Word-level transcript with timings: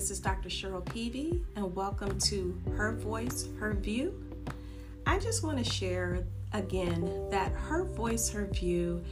This 0.00 0.10
is 0.10 0.20
Dr. 0.20 0.48
Cheryl 0.48 0.82
Peavy, 0.82 1.44
and 1.56 1.76
welcome 1.76 2.18
to 2.20 2.58
Her 2.74 2.92
Voice, 2.92 3.48
Her 3.58 3.74
View. 3.74 4.14
I 5.04 5.18
just 5.18 5.44
want 5.44 5.58
to 5.58 5.64
share 5.70 6.24
again 6.54 7.28
that 7.30 7.52
Her 7.52 7.84
Voice, 7.84 8.30
Her 8.30 8.46
View 8.46 9.04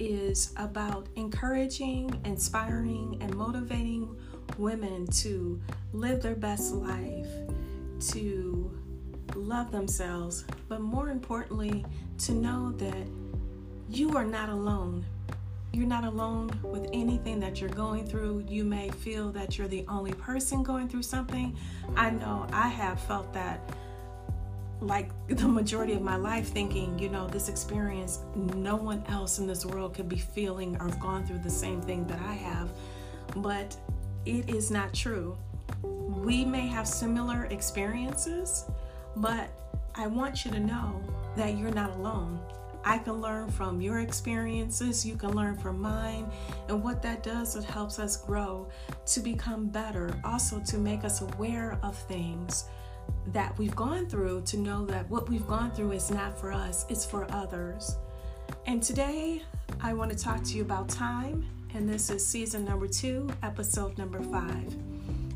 is 0.00 0.52
about 0.56 1.06
encouraging, 1.14 2.20
inspiring, 2.24 3.18
and 3.20 3.32
motivating 3.36 4.16
women 4.58 5.06
to 5.22 5.60
live 5.92 6.20
their 6.22 6.34
best 6.34 6.74
life, 6.74 7.28
to 8.08 8.76
love 9.36 9.70
themselves, 9.70 10.44
but 10.68 10.80
more 10.80 11.10
importantly, 11.10 11.84
to 12.18 12.32
know 12.32 12.72
that 12.78 13.06
you 13.88 14.16
are 14.16 14.26
not 14.26 14.48
alone. 14.48 15.04
You're 15.72 15.86
not 15.86 16.04
alone 16.04 16.50
with 16.62 16.88
anything 16.92 17.40
that 17.40 17.60
you're 17.60 17.70
going 17.70 18.06
through. 18.06 18.44
You 18.46 18.62
may 18.64 18.90
feel 18.90 19.32
that 19.32 19.56
you're 19.56 19.68
the 19.68 19.86
only 19.88 20.12
person 20.12 20.62
going 20.62 20.88
through 20.88 21.04
something. 21.04 21.56
I 21.96 22.10
know 22.10 22.46
I 22.52 22.68
have 22.68 23.00
felt 23.00 23.32
that 23.32 23.60
like 24.82 25.10
the 25.28 25.48
majority 25.48 25.94
of 25.94 26.02
my 26.02 26.16
life 26.16 26.48
thinking, 26.48 26.98
you 26.98 27.08
know, 27.08 27.26
this 27.28 27.48
experience, 27.48 28.18
no 28.34 28.76
one 28.76 29.02
else 29.08 29.38
in 29.38 29.46
this 29.46 29.64
world 29.64 29.94
could 29.94 30.08
be 30.08 30.18
feeling 30.18 30.76
or 30.76 30.88
have 30.88 31.00
gone 31.00 31.24
through 31.24 31.38
the 31.38 31.50
same 31.50 31.80
thing 31.80 32.06
that 32.06 32.20
I 32.20 32.34
have. 32.34 32.68
But 33.36 33.76
it 34.26 34.50
is 34.50 34.70
not 34.70 34.92
true. 34.92 35.38
We 35.82 36.44
may 36.44 36.66
have 36.66 36.86
similar 36.86 37.46
experiences, 37.46 38.66
but 39.16 39.48
I 39.94 40.06
want 40.06 40.44
you 40.44 40.50
to 40.50 40.60
know 40.60 41.02
that 41.36 41.56
you're 41.56 41.70
not 41.70 41.90
alone. 41.90 42.40
I 42.84 42.98
can 42.98 43.20
learn 43.20 43.50
from 43.50 43.80
your 43.80 44.00
experiences, 44.00 45.06
you 45.06 45.16
can 45.16 45.30
learn 45.34 45.56
from 45.56 45.80
mine, 45.80 46.30
and 46.68 46.82
what 46.82 47.02
that 47.02 47.22
does, 47.22 47.56
it 47.56 47.64
helps 47.64 47.98
us 47.98 48.16
grow 48.16 48.68
to 49.06 49.20
become 49.20 49.68
better, 49.68 50.18
also 50.24 50.60
to 50.66 50.78
make 50.78 51.04
us 51.04 51.20
aware 51.20 51.78
of 51.82 51.96
things 51.96 52.64
that 53.28 53.56
we've 53.58 53.76
gone 53.76 54.06
through, 54.06 54.42
to 54.42 54.56
know 54.56 54.84
that 54.86 55.08
what 55.08 55.28
we've 55.28 55.46
gone 55.46 55.70
through 55.70 55.92
is 55.92 56.10
not 56.10 56.38
for 56.38 56.52
us, 56.52 56.84
it's 56.88 57.04
for 57.04 57.30
others. 57.32 57.96
And 58.66 58.82
today, 58.82 59.42
I 59.80 59.94
want 59.94 60.10
to 60.10 60.16
talk 60.16 60.42
to 60.44 60.56
you 60.56 60.62
about 60.62 60.88
time, 60.88 61.44
and 61.74 61.88
this 61.88 62.10
is 62.10 62.26
season 62.26 62.64
number 62.64 62.88
two, 62.88 63.30
episode 63.42 63.96
number 63.96 64.20
five. 64.22 64.76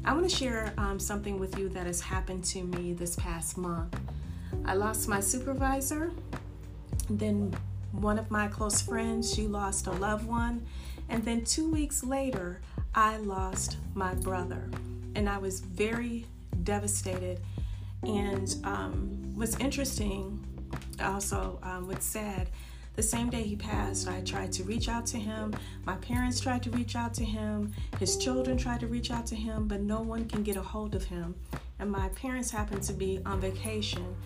I 0.04 0.12
want 0.12 0.28
to 0.28 0.34
share 0.34 0.72
um, 0.78 1.00
something 1.00 1.38
with 1.38 1.58
you 1.58 1.68
that 1.70 1.86
has 1.86 2.00
happened 2.00 2.44
to 2.44 2.62
me 2.62 2.92
this 2.92 3.16
past 3.16 3.56
month. 3.56 3.98
I 4.64 4.74
lost 4.74 5.08
my 5.08 5.20
supervisor 5.20 6.12
then 7.08 7.54
one 7.92 8.18
of 8.18 8.30
my 8.30 8.48
close 8.48 8.80
friends, 8.80 9.32
she 9.32 9.46
lost 9.46 9.86
a 9.86 9.92
loved 9.92 10.26
one. 10.26 10.66
And 11.08 11.24
then 11.24 11.44
two 11.44 11.70
weeks 11.70 12.02
later, 12.02 12.60
I 12.94 13.16
lost 13.18 13.76
my 13.94 14.14
brother. 14.14 14.68
And 15.14 15.28
I 15.28 15.38
was 15.38 15.60
very 15.60 16.26
devastated. 16.62 17.40
And 18.02 18.54
um, 18.64 19.32
what's 19.34 19.56
interesting, 19.58 20.44
also, 21.00 21.58
um, 21.62 21.86
what's 21.86 22.06
sad, 22.06 22.48
the 22.96 23.02
same 23.02 23.28
day 23.28 23.42
he 23.42 23.56
passed, 23.56 24.08
I 24.08 24.22
tried 24.22 24.52
to 24.52 24.64
reach 24.64 24.88
out 24.88 25.04
to 25.06 25.18
him. 25.18 25.54
My 25.84 25.96
parents 25.96 26.40
tried 26.40 26.62
to 26.62 26.70
reach 26.70 26.96
out 26.96 27.12
to 27.14 27.24
him. 27.24 27.74
His 28.00 28.16
children 28.16 28.56
tried 28.56 28.80
to 28.80 28.86
reach 28.86 29.10
out 29.10 29.26
to 29.26 29.36
him, 29.36 29.68
but 29.68 29.82
no 29.82 30.00
one 30.00 30.26
can 30.26 30.42
get 30.42 30.56
a 30.56 30.62
hold 30.62 30.94
of 30.94 31.04
him. 31.04 31.34
And 31.78 31.90
my 31.90 32.08
parents 32.10 32.50
happened 32.50 32.82
to 32.84 32.94
be 32.94 33.20
on 33.26 33.38
vacation. 33.38 34.16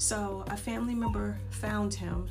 So 0.00 0.42
a 0.48 0.56
family 0.56 0.94
member 0.94 1.36
found 1.50 1.92
him. 1.92 2.26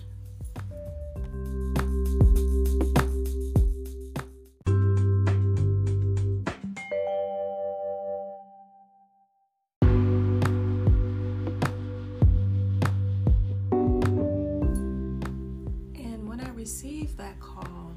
And 15.93 16.27
when 16.27 16.41
I 16.41 16.49
received 16.55 17.19
that 17.19 17.39
call, 17.39 17.91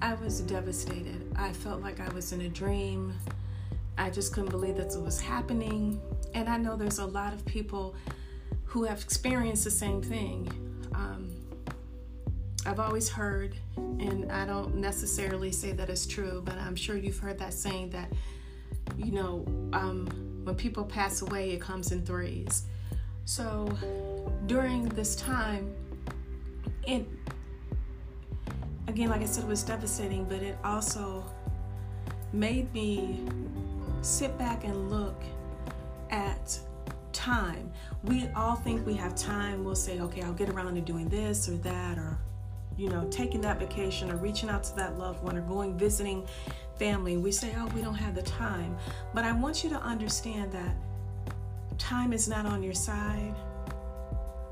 I 0.00 0.14
was 0.14 0.42
devastated. 0.42 1.26
I 1.34 1.52
felt 1.52 1.82
like 1.82 1.98
I 1.98 2.08
was 2.14 2.32
in 2.32 2.42
a 2.42 2.48
dream. 2.48 3.14
I 3.98 4.10
just 4.10 4.32
couldn't 4.32 4.50
believe 4.50 4.76
that 4.76 4.94
it 4.94 5.00
was 5.00 5.20
happening. 5.20 6.00
And 6.34 6.48
I 6.48 6.56
know 6.56 6.76
there's 6.76 7.00
a 7.00 7.06
lot 7.06 7.34
of 7.34 7.44
people 7.46 7.96
who 8.74 8.82
have 8.82 9.00
experienced 9.00 9.62
the 9.62 9.70
same 9.70 10.02
thing. 10.02 10.50
Um, 10.96 11.30
I've 12.66 12.80
always 12.80 13.08
heard, 13.08 13.54
and 13.76 14.32
I 14.32 14.44
don't 14.44 14.74
necessarily 14.74 15.52
say 15.52 15.70
that 15.70 15.88
it's 15.88 16.06
true, 16.06 16.42
but 16.44 16.58
I'm 16.58 16.74
sure 16.74 16.96
you've 16.96 17.20
heard 17.20 17.38
that 17.38 17.54
saying 17.54 17.90
that, 17.90 18.12
you 18.96 19.12
know, 19.12 19.44
um, 19.72 20.08
when 20.42 20.56
people 20.56 20.82
pass 20.82 21.22
away, 21.22 21.52
it 21.52 21.60
comes 21.60 21.92
in 21.92 22.04
threes. 22.04 22.64
So 23.26 23.68
during 24.46 24.88
this 24.88 25.14
time, 25.14 25.72
it, 26.84 27.06
again, 28.88 29.08
like 29.08 29.20
I 29.20 29.26
said, 29.26 29.46
was 29.46 29.62
devastating, 29.62 30.24
but 30.24 30.42
it 30.42 30.58
also 30.64 31.24
made 32.32 32.74
me 32.74 33.24
sit 34.02 34.36
back 34.36 34.64
and 34.64 34.90
look 34.90 35.22
time. 37.24 37.72
We 38.02 38.28
all 38.36 38.54
think 38.54 38.86
we 38.86 38.94
have 38.94 39.14
time. 39.14 39.64
We'll 39.64 39.74
say, 39.74 39.98
okay, 40.00 40.20
I'll 40.22 40.34
get 40.34 40.50
around 40.50 40.74
to 40.74 40.82
doing 40.82 41.08
this 41.08 41.48
or 41.48 41.56
that, 41.58 41.96
or, 41.96 42.18
you 42.76 42.90
know, 42.90 43.08
taking 43.10 43.40
that 43.40 43.58
vacation 43.58 44.10
or 44.10 44.16
reaching 44.16 44.50
out 44.50 44.62
to 44.64 44.76
that 44.76 44.98
loved 44.98 45.24
one 45.24 45.38
or 45.38 45.40
going 45.40 45.78
visiting 45.78 46.26
family. 46.78 47.16
We 47.16 47.32
say, 47.32 47.54
oh, 47.56 47.66
we 47.74 47.80
don't 47.80 47.94
have 47.94 48.14
the 48.14 48.22
time. 48.22 48.76
But 49.14 49.24
I 49.24 49.32
want 49.32 49.64
you 49.64 49.70
to 49.70 49.80
understand 49.80 50.52
that 50.52 50.76
time 51.78 52.12
is 52.12 52.28
not 52.28 52.44
on 52.44 52.62
your 52.62 52.74
side. 52.74 53.34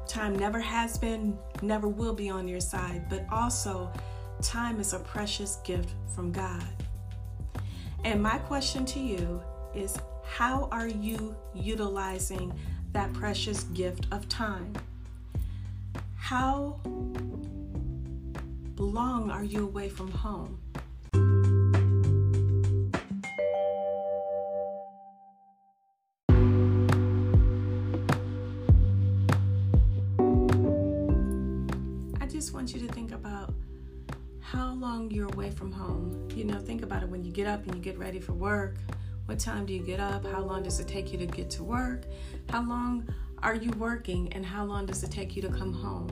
Time 0.08 0.34
never 0.38 0.58
has 0.58 0.96
been, 0.96 1.38
never 1.60 1.88
will 1.88 2.14
be 2.14 2.30
on 2.30 2.48
your 2.48 2.60
side. 2.60 3.04
But 3.10 3.26
also, 3.30 3.92
time 4.40 4.80
is 4.80 4.94
a 4.94 4.98
precious 4.98 5.56
gift 5.56 5.90
from 6.14 6.32
God. 6.32 6.64
And 8.04 8.22
my 8.22 8.38
question 8.38 8.86
to 8.86 8.98
you 8.98 9.42
is 9.74 9.98
how 10.36 10.66
are 10.72 10.88
you 10.88 11.36
utilizing 11.52 12.50
that 12.92 13.12
precious 13.12 13.64
gift 13.74 14.06
of 14.10 14.26
time? 14.30 14.72
How 16.16 16.80
long 18.78 19.30
are 19.30 19.44
you 19.44 19.64
away 19.64 19.90
from 19.90 20.10
home? 20.10 20.58
I 32.18 32.26
just 32.26 32.54
want 32.54 32.72
you 32.72 32.80
to 32.80 32.88
think 32.94 33.12
about 33.12 33.52
how 34.40 34.72
long 34.72 35.10
you're 35.10 35.28
away 35.28 35.50
from 35.50 35.70
home. 35.70 36.26
You 36.34 36.44
know, 36.44 36.58
think 36.58 36.82
about 36.82 37.02
it 37.02 37.10
when 37.10 37.22
you 37.22 37.32
get 37.32 37.46
up 37.46 37.66
and 37.66 37.74
you 37.74 37.82
get 37.82 37.98
ready 37.98 38.18
for 38.18 38.32
work. 38.32 38.76
What 39.32 39.40
time 39.40 39.64
do 39.64 39.72
you 39.72 39.82
get 39.82 39.98
up? 39.98 40.26
How 40.26 40.40
long 40.40 40.62
does 40.62 40.78
it 40.78 40.86
take 40.86 41.10
you 41.10 41.16
to 41.16 41.24
get 41.24 41.48
to 41.52 41.64
work? 41.64 42.02
How 42.50 42.62
long 42.62 43.08
are 43.42 43.54
you 43.54 43.70
working 43.78 44.30
and 44.34 44.44
how 44.44 44.62
long 44.66 44.84
does 44.84 45.02
it 45.02 45.10
take 45.10 45.34
you 45.34 45.40
to 45.40 45.48
come 45.48 45.72
home? 45.72 46.10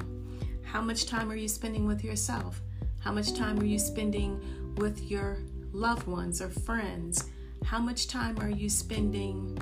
How 0.63 0.81
much 0.81 1.05
time 1.05 1.31
are 1.31 1.37
you 1.37 1.47
spending 1.47 1.87
with 1.87 2.03
yourself? 2.03 2.63
How 3.01 3.13
much 3.13 3.35
time 3.35 3.61
are 3.61 3.67
you 3.67 3.79
spending 3.79 4.41
with 4.77 5.03
your 5.11 5.41
loved 5.71 6.07
ones 6.07 6.41
or 6.41 6.49
friends? 6.49 7.29
How 7.63 7.79
much 7.79 8.09
time 8.09 8.39
are 8.41 8.49
you 8.49 8.71
spending 8.71 9.59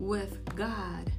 with 0.00 0.44
God? 0.56 1.12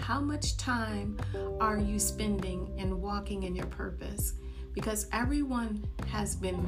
How 0.00 0.20
much 0.20 0.56
time 0.56 1.20
are 1.60 1.78
you 1.78 2.00
spending 2.00 2.76
in 2.78 3.00
walking 3.00 3.44
in 3.44 3.54
your 3.54 3.66
purpose? 3.66 4.32
Because 4.72 5.06
everyone 5.12 5.84
has 6.08 6.34
been 6.34 6.66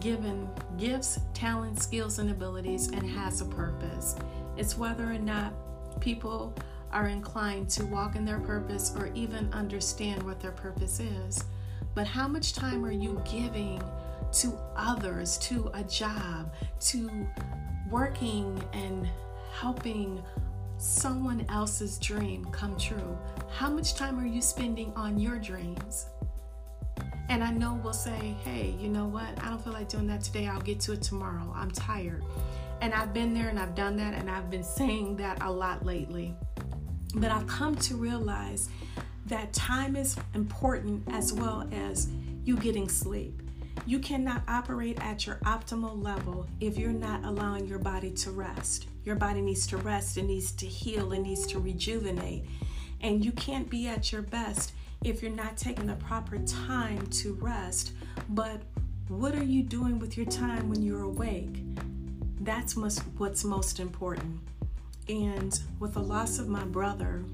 given 0.00 0.48
gifts, 0.78 1.20
talents, 1.34 1.84
skills, 1.84 2.18
and 2.18 2.30
abilities 2.30 2.88
and 2.88 3.08
has 3.10 3.40
a 3.40 3.44
purpose. 3.44 4.16
It's 4.56 4.76
whether 4.76 5.04
or 5.04 5.18
not 5.18 5.52
people 6.00 6.54
are 6.92 7.08
inclined 7.08 7.68
to 7.70 7.84
walk 7.86 8.16
in 8.16 8.24
their 8.24 8.40
purpose 8.40 8.94
or 8.96 9.10
even 9.14 9.52
understand 9.52 10.22
what 10.22 10.40
their 10.40 10.52
purpose 10.52 11.00
is. 11.00 11.44
But 11.94 12.06
how 12.06 12.26
much 12.26 12.52
time 12.52 12.84
are 12.84 12.92
you 12.92 13.22
giving 13.30 13.82
to 14.32 14.58
others, 14.76 15.38
to 15.38 15.70
a 15.74 15.82
job, 15.84 16.52
to 16.80 17.10
working 17.90 18.62
and 18.72 19.08
helping 19.52 20.22
someone 20.78 21.44
else's 21.48 21.98
dream 21.98 22.44
come 22.46 22.76
true? 22.76 23.18
How 23.50 23.68
much 23.70 23.94
time 23.94 24.18
are 24.18 24.26
you 24.26 24.40
spending 24.40 24.92
on 24.96 25.18
your 25.18 25.38
dreams? 25.38 26.06
And 27.30 27.44
I 27.44 27.52
know 27.52 27.80
we'll 27.84 27.92
say, 27.92 28.34
hey, 28.44 28.74
you 28.76 28.88
know 28.88 29.06
what? 29.06 29.40
I 29.40 29.50
don't 29.50 29.62
feel 29.62 29.72
like 29.72 29.88
doing 29.88 30.08
that 30.08 30.20
today. 30.20 30.48
I'll 30.48 30.60
get 30.60 30.80
to 30.80 30.94
it 30.94 31.00
tomorrow. 31.00 31.54
I'm 31.54 31.70
tired. 31.70 32.24
And 32.80 32.92
I've 32.92 33.14
been 33.14 33.34
there 33.34 33.48
and 33.48 33.56
I've 33.56 33.76
done 33.76 33.96
that 33.98 34.14
and 34.14 34.28
I've 34.28 34.50
been 34.50 34.64
saying 34.64 35.16
that 35.18 35.40
a 35.40 35.48
lot 35.48 35.86
lately. 35.86 36.34
But 37.14 37.30
I've 37.30 37.46
come 37.46 37.76
to 37.76 37.94
realize 37.94 38.68
that 39.26 39.52
time 39.52 39.94
is 39.94 40.16
important 40.34 41.04
as 41.12 41.32
well 41.32 41.68
as 41.70 42.08
you 42.42 42.56
getting 42.56 42.88
sleep. 42.88 43.40
You 43.86 44.00
cannot 44.00 44.42
operate 44.48 44.98
at 45.00 45.24
your 45.24 45.36
optimal 45.44 46.02
level 46.02 46.48
if 46.58 46.76
you're 46.76 46.90
not 46.90 47.24
allowing 47.24 47.68
your 47.68 47.78
body 47.78 48.10
to 48.10 48.32
rest. 48.32 48.88
Your 49.04 49.14
body 49.14 49.40
needs 49.40 49.68
to 49.68 49.76
rest, 49.76 50.16
it 50.16 50.24
needs 50.24 50.50
to 50.50 50.66
heal, 50.66 51.12
it 51.12 51.20
needs 51.20 51.46
to 51.46 51.60
rejuvenate. 51.60 52.44
And 53.00 53.24
you 53.24 53.30
can't 53.30 53.70
be 53.70 53.86
at 53.86 54.10
your 54.10 54.22
best 54.22 54.72
if 55.04 55.22
you're 55.22 55.30
not 55.30 55.56
taking 55.56 55.86
the 55.86 55.94
proper 55.94 56.38
time 56.38 57.06
to 57.06 57.34
rest. 57.34 57.92
But 58.28 58.60
what 59.08 59.34
are 59.34 59.44
you 59.44 59.62
doing 59.62 59.98
with 59.98 60.16
your 60.16 60.26
time 60.26 60.68
when 60.68 60.82
you're 60.82 61.02
awake? 61.02 61.62
That's 62.40 62.76
what's 62.76 63.44
most 63.44 63.80
important. 63.80 64.40
And 65.08 65.58
with 65.78 65.94
the 65.94 66.00
loss 66.00 66.38
of 66.38 66.48
my 66.48 66.64
brother, 66.64 67.24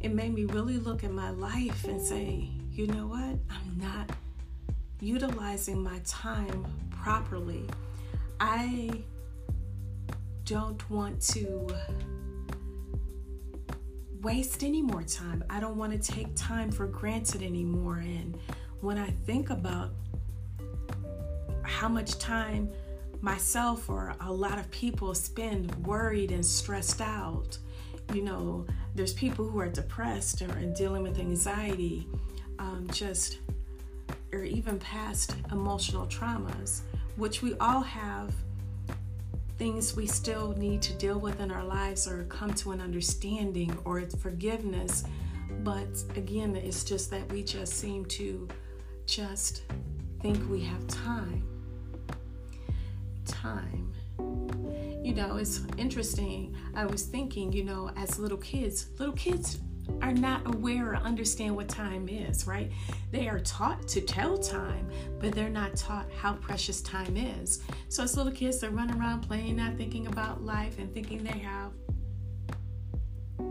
it 0.00 0.12
made 0.12 0.34
me 0.34 0.44
really 0.44 0.78
look 0.78 1.04
at 1.04 1.10
my 1.10 1.30
life 1.30 1.84
and 1.84 2.00
say, 2.00 2.48
you 2.70 2.86
know 2.86 3.06
what? 3.06 3.38
I'm 3.50 3.78
not 3.78 4.10
utilizing 5.00 5.82
my 5.82 6.00
time 6.04 6.64
properly. 6.90 7.64
I 8.40 9.02
don't 10.44 10.88
want 10.90 11.20
to 11.20 11.68
waste 14.22 14.62
any 14.62 14.80
more 14.80 15.02
time. 15.02 15.44
I 15.50 15.60
don't 15.60 15.76
want 15.76 15.92
to 15.92 16.12
take 16.12 16.28
time 16.36 16.70
for 16.70 16.86
granted 16.86 17.42
anymore. 17.42 17.96
And 17.96 18.38
when 18.80 18.96
I 18.96 19.10
think 19.26 19.50
about 19.50 19.90
how 21.62 21.88
much 21.88 22.18
time 22.18 22.70
myself 23.20 23.88
or 23.88 24.14
a 24.20 24.32
lot 24.32 24.58
of 24.58 24.70
people 24.70 25.14
spend 25.14 25.74
worried 25.86 26.30
and 26.30 26.44
stressed 26.44 27.00
out, 27.00 27.58
you 28.12 28.22
know, 28.22 28.66
there's 28.94 29.12
people 29.12 29.48
who 29.48 29.58
are 29.58 29.68
depressed 29.68 30.42
or 30.42 30.54
dealing 30.74 31.02
with 31.02 31.18
anxiety, 31.18 32.06
um, 32.58 32.86
just 32.92 33.38
or 34.32 34.44
even 34.44 34.78
past 34.78 35.34
emotional 35.50 36.06
traumas, 36.06 36.82
which 37.16 37.42
we 37.42 37.54
all 37.54 37.80
have 37.80 38.32
things 39.58 39.94
we 39.94 40.06
still 40.06 40.54
need 40.56 40.82
to 40.82 40.92
deal 40.94 41.18
with 41.18 41.40
in 41.40 41.50
our 41.50 41.64
lives 41.64 42.08
or 42.08 42.24
come 42.24 42.52
to 42.54 42.72
an 42.72 42.80
understanding 42.80 43.76
or 43.84 44.02
forgiveness. 44.20 45.04
But 45.62 46.02
again, 46.16 46.56
it's 46.56 46.84
just 46.84 47.10
that 47.10 47.30
we 47.32 47.42
just 47.42 47.74
seem 47.74 48.04
to 48.06 48.48
just 49.06 49.62
think 50.20 50.38
we 50.50 50.60
have 50.62 50.86
time. 50.86 51.46
Time. 53.26 53.92
You 55.02 55.14
know, 55.14 55.36
it's 55.36 55.62
interesting. 55.78 56.56
I 56.74 56.86
was 56.86 57.02
thinking, 57.02 57.52
you 57.52 57.64
know, 57.64 57.90
as 57.96 58.18
little 58.18 58.38
kids, 58.38 58.88
little 58.98 59.14
kids 59.14 59.58
are 60.00 60.12
not 60.12 60.46
aware 60.46 60.92
or 60.92 60.96
understand 60.96 61.54
what 61.54 61.68
time 61.68 62.08
is, 62.08 62.46
right? 62.46 62.70
They 63.10 63.28
are 63.28 63.40
taught 63.40 63.86
to 63.88 64.00
tell 64.00 64.38
time, 64.38 64.88
but 65.18 65.32
they're 65.32 65.50
not 65.50 65.76
taught 65.76 66.10
how 66.12 66.34
precious 66.34 66.80
time 66.80 67.16
is. 67.16 67.62
So, 67.88 68.02
as 68.02 68.16
little 68.16 68.32
kids, 68.32 68.60
they're 68.60 68.70
running 68.70 68.98
around 68.98 69.20
playing, 69.20 69.56
not 69.56 69.76
thinking 69.76 70.06
about 70.06 70.42
life, 70.42 70.78
and 70.78 70.92
thinking 70.92 71.22
they 71.22 71.38
have 71.38 71.72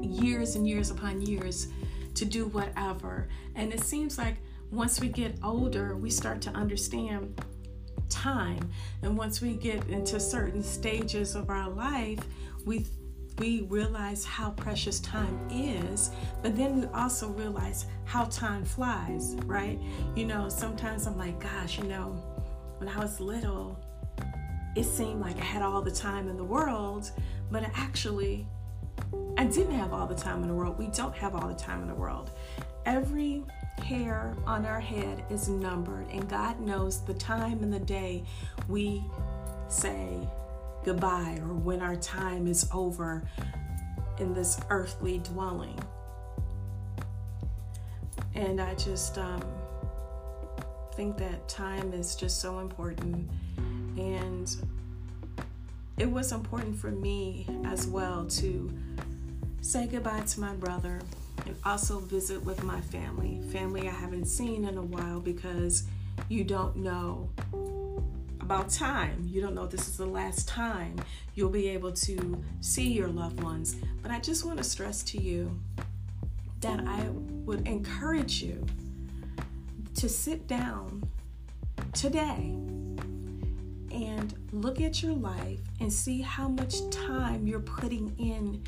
years 0.02 0.56
and 0.56 0.68
years 0.68 0.92
upon 0.92 1.22
years 1.22 1.68
to 2.16 2.26
do 2.26 2.48
whatever. 2.48 3.30
And 3.56 3.74
it 3.74 3.82
seems 3.82 4.18
like 4.18 4.38
once 4.72 5.00
we 5.00 5.10
get 5.10 5.36
older, 5.44 5.96
we 5.96 6.10
start 6.10 6.42
to 6.42 6.50
understand 6.52 7.42
time. 8.10 8.70
And 9.02 9.18
once 9.18 9.42
we 9.42 9.56
get 9.56 9.88
into 9.88 10.20
certain 10.20 10.64
stages 10.64 11.36
of 11.36 11.50
our 11.50 11.70
life, 11.70 12.20
we 12.66 12.86
we 13.40 13.62
realize 13.62 14.24
how 14.26 14.52
precious 14.52 15.00
time 15.00 15.40
is, 15.50 16.12
but 16.42 16.56
then 16.56 16.82
we 16.82 16.88
also 16.88 17.30
realize 17.30 17.86
how 18.06 18.26
time 18.26 18.64
flies, 18.64 19.36
right? 19.46 19.80
You 20.16 20.26
know, 20.26 20.50
sometimes 20.50 21.08
I'm 21.08 21.18
like, 21.18 21.40
gosh, 21.40 21.78
you 21.78 21.86
know, 21.86 22.10
when 22.78 22.90
I 22.90 23.00
was 23.00 23.20
little, 23.20 23.80
it 24.76 24.84
seemed 24.84 25.22
like 25.22 25.38
I 25.38 25.44
had 25.44 25.62
all 25.62 25.82
the 25.82 25.92
time 25.92 26.30
in 26.30 26.38
the 26.38 26.44
world, 26.44 27.12
but 27.50 27.64
actually, 27.76 28.48
I 29.38 29.46
didn't 29.46 29.76
have 29.76 29.94
all 29.94 30.08
the 30.08 30.16
time 30.16 30.42
in 30.44 30.48
the 30.48 30.54
world. 30.54 30.78
We 30.78 30.88
don't 30.88 31.16
have 31.16 31.36
all 31.36 31.48
the 31.48 31.56
time 31.56 31.82
in 31.82 31.88
the 31.88 31.96
world. 31.96 32.32
Every 32.86 33.44
hair 33.84 34.36
on 34.46 34.66
our 34.66 34.80
head 34.80 35.24
is 35.30 35.50
numbered, 35.50 36.08
and 36.12 36.30
God 36.30 36.60
knows 36.60 37.04
the 37.06 37.14
time 37.14 37.64
and 37.64 37.74
the 37.74 37.80
day 37.80 38.24
we 38.68 39.04
say, 39.68 40.28
goodbye 40.84 41.40
or 41.42 41.54
when 41.54 41.82
our 41.82 41.96
time 41.96 42.48
is 42.48 42.68
over 42.74 43.24
in 44.20 44.34
this 44.34 44.60
earthly 44.70 45.20
dwelling. 45.20 45.80
And 48.36 48.62
I 48.62 48.76
just 48.76 49.18
um, 49.18 49.44
think 50.94 51.18
that 51.18 51.48
time 51.50 51.94
is 51.94 52.16
just 52.16 52.40
so 52.40 52.60
important. 52.60 53.30
And 53.98 54.56
it 55.98 56.10
was 56.10 56.32
important 56.32 56.76
for 56.76 56.92
me 56.92 57.46
as 57.66 57.88
well 57.88 58.26
to 58.26 58.72
say 59.62 59.86
goodbye 59.86 60.22
to 60.22 60.40
my 60.40 60.54
brother 60.54 61.00
and 61.46 61.56
also 61.66 62.00
visit 62.00 62.44
with 62.44 62.64
my 62.64 62.82
family. 62.82 63.42
Family 63.52 63.88
I 63.88 63.92
haven't 63.92 64.26
seen 64.26 64.66
in 64.66 64.78
a 64.78 64.82
while 64.82 65.20
because 65.20 65.84
you 66.30 66.44
don't 66.44 66.76
know 66.78 67.30
about 68.52 68.70
time. 68.70 69.26
You 69.32 69.40
don't 69.40 69.56
know 69.56 69.66
this 69.66 69.88
is 69.88 69.96
the 69.96 70.06
last 70.06 70.46
time 70.46 70.98
you'll 71.36 71.50
be 71.50 71.70
able 71.70 71.94
to 71.94 72.44
see 72.60 72.92
your 72.92 73.08
loved 73.08 73.42
ones. 73.42 73.78
But 74.02 74.12
I 74.12 74.20
just 74.20 74.44
want 74.44 74.58
to 74.58 74.64
stress 74.66 75.04
to 75.04 75.22
you 75.22 75.58
that 76.60 76.82
I 76.86 77.08
would 77.46 77.66
encourage 77.66 78.44
you 78.44 78.66
to 79.96 80.10
sit 80.10 80.48
down 80.48 81.08
today 81.94 82.54
and 83.90 84.36
look 84.52 84.82
at 84.82 85.02
your 85.02 85.14
life 85.14 85.62
and 85.80 85.92
see 85.92 86.20
how 86.20 86.50
much 86.50 86.90
time 86.90 87.48
you're 87.48 87.62
putting 87.62 88.14
in 88.20 88.62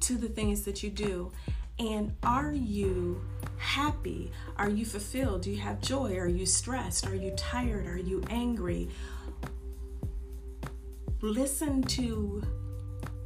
to 0.00 0.14
the 0.14 0.28
things 0.28 0.62
that 0.62 0.82
you 0.82 0.88
do. 0.88 1.30
And 1.78 2.16
are 2.22 2.52
you 2.52 3.20
happy? 3.58 4.32
Are 4.56 4.70
you 4.70 4.86
fulfilled? 4.86 5.42
Do 5.42 5.50
you 5.50 5.60
have 5.60 5.82
joy? 5.82 6.16
Are 6.16 6.26
you 6.26 6.46
stressed? 6.46 7.06
Are 7.06 7.14
you 7.14 7.32
tired? 7.36 7.86
Are 7.86 7.98
you 7.98 8.24
angry? 8.30 8.88
Listen 11.26 11.82
to 11.82 12.42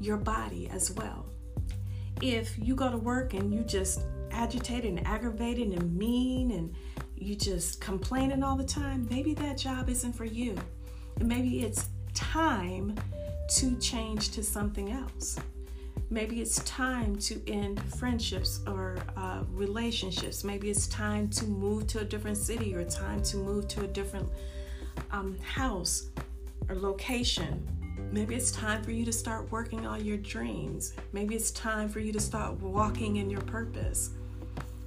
your 0.01 0.17
body 0.17 0.69
as 0.69 0.91
well. 0.93 1.27
If 2.21 2.59
you 2.59 2.75
go 2.75 2.91
to 2.91 2.97
work 2.97 3.35
and 3.35 3.53
you 3.53 3.63
just 3.63 4.03
agitated 4.31 4.87
and 4.87 5.07
aggravated 5.07 5.73
and 5.73 5.97
mean 5.97 6.53
and 6.53 6.75
you 7.17 7.35
just 7.35 7.81
complaining 7.81 8.43
all 8.43 8.57
the 8.57 8.65
time, 8.65 9.07
maybe 9.11 9.35
that 9.35 9.59
job 9.59 9.89
isn't 9.89 10.13
for 10.13 10.25
you. 10.25 10.57
And 11.19 11.29
maybe 11.29 11.63
it's 11.63 11.89
time 12.15 12.95
to 13.57 13.77
change 13.77 14.31
to 14.31 14.43
something 14.43 14.93
else. 14.93 15.39
Maybe 16.09 16.41
it's 16.41 16.59
time 16.65 17.17
to 17.17 17.41
end 17.49 17.81
friendships 17.95 18.61
or 18.67 18.99
uh, 19.17 19.45
relationships. 19.51 20.43
Maybe 20.43 20.71
it's 20.71 20.87
time 20.89 21.29
to 21.31 21.45
move 21.47 21.87
to 21.89 22.01
a 22.01 22.05
different 22.05 22.37
city 22.37 22.75
or 22.75 22.85
time 22.85 23.23
to 23.25 23.37
move 23.37 23.69
to 23.69 23.85
a 23.85 23.87
different 23.87 24.29
um, 25.13 25.39
house 25.39 26.11
or 26.69 26.75
location. 26.75 27.65
Maybe 28.13 28.35
it's 28.35 28.51
time 28.51 28.83
for 28.83 28.91
you 28.91 29.05
to 29.05 29.13
start 29.13 29.51
working 29.53 29.87
on 29.87 30.05
your 30.05 30.17
dreams. 30.17 30.95
Maybe 31.13 31.35
it's 31.35 31.51
time 31.53 31.89
for 31.89 32.01
you 32.01 32.13
to 32.13 32.21
start 32.21 32.61
walking 32.61 33.17
in 33.17 33.31
your 33.31 33.41
purpose. 33.43 34.11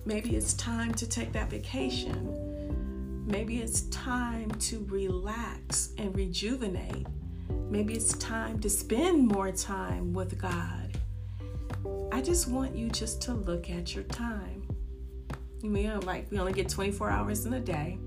Maybe 0.05 0.36
it's 0.36 0.53
time 0.55 0.93
to 0.96 1.08
take 1.08 1.32
that 1.34 1.50
vacation. 1.50 3.24
Maybe 3.25 3.60
it's 3.60 3.82
time 3.84 4.51
to 4.51 4.86
relax 4.89 5.93
and 5.98 6.13
rejuvenate. 6.15 7.08
Maybe 7.70 7.93
it's 7.93 8.13
time 8.17 8.60
to 8.60 8.70
spend 8.70 9.27
more 9.27 9.51
time 9.51 10.13
with 10.13 10.38
God. 10.38 10.98
I 12.12 12.22
just 12.22 12.48
want 12.48 12.75
you 12.75 12.89
just 12.89 13.22
to 13.24 13.34
look 13.34 13.70
at 13.70 13.96
your 13.96 14.03
time. 14.05 14.67
You 15.62 15.70
know, 15.70 16.00
like 16.00 16.29
we 16.29 16.38
only 16.38 16.53
get 16.53 16.67
24 16.67 17.10
hours 17.10 17.46
in 17.46 17.53
a 17.53 17.60
day 17.60 17.98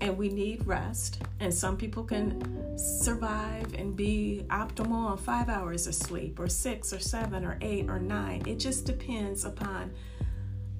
and 0.00 0.16
we 0.16 0.28
need 0.28 0.66
rest. 0.66 1.22
And 1.40 1.52
some 1.52 1.76
people 1.76 2.04
can 2.04 2.76
survive 2.78 3.74
and 3.74 3.96
be 3.96 4.44
optimal 4.48 5.10
on 5.10 5.18
five 5.18 5.48
hours 5.48 5.86
of 5.86 5.94
sleep, 5.94 6.38
or 6.38 6.48
six, 6.48 6.92
or 6.92 6.98
seven, 6.98 7.44
or 7.44 7.58
eight, 7.60 7.88
or 7.88 7.98
nine. 7.98 8.42
It 8.46 8.58
just 8.58 8.84
depends 8.84 9.44
upon 9.44 9.92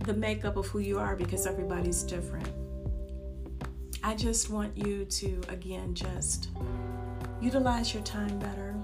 the 0.00 0.14
makeup 0.14 0.56
of 0.56 0.66
who 0.66 0.80
you 0.80 0.98
are 0.98 1.16
because 1.16 1.46
everybody's 1.46 2.02
different. 2.02 2.48
I 4.02 4.14
just 4.14 4.50
want 4.50 4.76
you 4.76 5.06
to, 5.06 5.40
again, 5.48 5.94
just 5.94 6.48
utilize 7.40 7.94
your 7.94 8.02
time 8.02 8.38
better. 8.38 8.74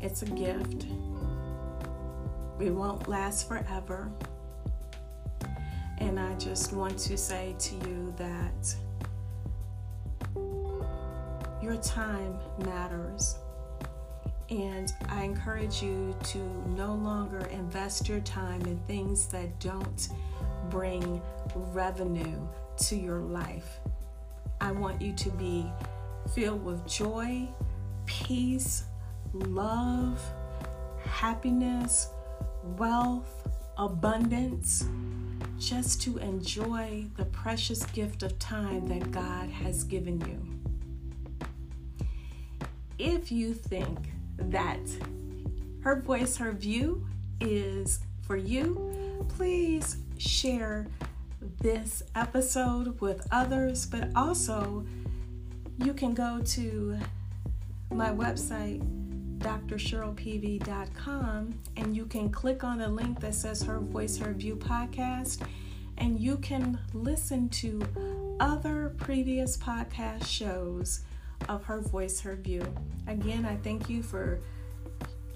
It's 0.00 0.22
a 0.22 0.26
gift, 0.26 0.86
it 2.60 2.70
won't 2.70 3.08
last 3.08 3.46
forever. 3.46 4.10
And 5.98 6.18
I 6.18 6.34
just 6.34 6.72
want 6.72 6.98
to 6.98 7.16
say 7.16 7.54
to 7.58 7.74
you 7.74 8.14
that 8.16 8.74
your 11.64 11.76
time 11.76 12.38
matters. 12.58 13.38
And 14.50 14.92
I 15.08 15.22
encourage 15.22 15.82
you 15.82 16.14
to 16.24 16.38
no 16.76 16.94
longer 16.94 17.46
invest 17.46 18.06
your 18.06 18.20
time 18.20 18.60
in 18.66 18.78
things 18.80 19.26
that 19.28 19.58
don't 19.60 20.08
bring 20.68 21.22
revenue 21.54 22.46
to 22.76 22.96
your 22.96 23.20
life. 23.20 23.78
I 24.60 24.72
want 24.72 25.00
you 25.00 25.14
to 25.14 25.30
be 25.30 25.66
filled 26.34 26.62
with 26.62 26.86
joy, 26.86 27.48
peace, 28.04 28.84
love, 29.32 30.22
happiness, 31.02 32.10
wealth, 32.76 33.48
abundance, 33.78 34.86
just 35.58 36.02
to 36.02 36.18
enjoy 36.18 37.06
the 37.16 37.24
precious 37.26 37.86
gift 37.86 38.22
of 38.22 38.38
time 38.38 38.86
that 38.88 39.10
God 39.10 39.48
has 39.48 39.84
given 39.84 40.20
you. 40.20 40.73
If 42.98 43.32
you 43.32 43.54
think 43.54 43.98
that 44.36 44.80
her 45.80 46.00
voice, 46.00 46.36
her 46.36 46.52
view 46.52 47.06
is 47.40 48.00
for 48.22 48.36
you, 48.36 49.26
please 49.28 49.96
share 50.18 50.86
this 51.60 52.02
episode 52.14 53.00
with 53.00 53.26
others, 53.30 53.86
but 53.86 54.08
also 54.14 54.86
you 55.78 55.92
can 55.92 56.14
go 56.14 56.40
to 56.44 56.96
my 57.90 58.10
website, 58.10 58.80
drcherylpv.com, 59.38 61.58
and 61.76 61.96
you 61.96 62.06
can 62.06 62.30
click 62.30 62.64
on 62.64 62.78
the 62.78 62.88
link 62.88 63.20
that 63.20 63.34
says 63.34 63.62
Her 63.62 63.78
Voice, 63.80 64.16
Her 64.16 64.32
View 64.32 64.56
podcast, 64.56 65.46
and 65.98 66.18
you 66.18 66.38
can 66.38 66.78
listen 66.92 67.48
to 67.50 67.82
other 68.40 68.94
previous 68.98 69.56
podcast 69.56 70.26
shows 70.26 71.02
of 71.48 71.64
Her 71.64 71.80
Voice, 71.80 72.20
Her 72.20 72.36
View. 72.36 72.62
Again, 73.06 73.44
I 73.44 73.56
thank 73.56 73.88
you 73.88 74.02
for 74.02 74.40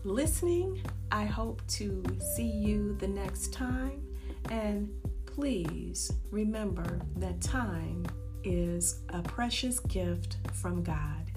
listening. 0.05 0.83
I 1.11 1.25
hope 1.25 1.67
to 1.69 2.03
see 2.37 2.49
you 2.49 2.97
the 2.99 3.09
next 3.09 3.53
time. 3.53 4.03
And 4.51 4.91
please 5.27 6.11
remember 6.31 7.01
that 7.17 7.41
time 7.41 8.07
is 8.45 9.01
a 9.11 9.23
precious 9.23 9.81
gift 9.81 10.39
from 10.53 10.83
God. 10.83 11.28